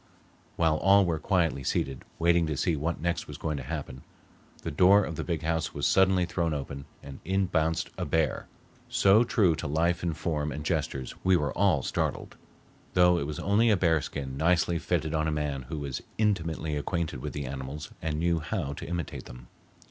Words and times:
While 0.55 0.77
all 0.77 1.05
were 1.05 1.19
quietly 1.19 1.63
seated, 1.63 2.03
waiting 2.17 2.47
to 2.47 2.57
see 2.57 2.75
what 2.75 2.99
next 2.99 3.27
was 3.27 3.37
going 3.37 3.57
to 3.57 3.61
happen, 3.63 4.01
the 4.63 4.71
door 4.71 5.03
of 5.03 5.15
the 5.15 5.23
big 5.23 5.43
house 5.43 5.75
was 5.75 5.85
suddenly 5.85 6.25
thrown 6.25 6.55
open 6.55 6.85
and 7.03 7.19
in 7.23 7.45
bounced 7.45 7.91
a 7.99 8.05
bear, 8.05 8.47
so 8.89 9.23
true 9.23 9.55
to 9.57 9.67
life 9.67 10.01
in 10.01 10.15
form 10.15 10.51
and 10.51 10.63
gestures 10.65 11.13
we 11.23 11.37
were 11.37 11.55
all 11.55 11.83
startled, 11.83 12.35
though 12.95 13.19
it 13.19 13.27
was 13.27 13.37
only 13.37 13.69
a 13.69 13.77
bear 13.77 14.01
skin 14.01 14.35
nicely 14.37 14.79
fitted 14.79 15.13
on 15.13 15.27
a 15.27 15.31
man 15.31 15.65
who 15.69 15.77
was 15.77 16.01
intimately 16.17 16.75
acquainted 16.75 17.21
with 17.21 17.33
the 17.33 17.45
animals 17.45 17.91
and 18.01 18.17
knew 18.17 18.39
how 18.39 18.73
to 18.73 18.87
imitate 18.87 19.25
them. 19.25 19.49